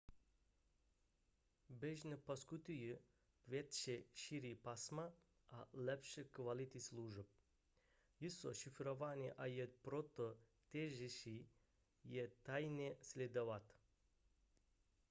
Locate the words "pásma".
4.55-5.11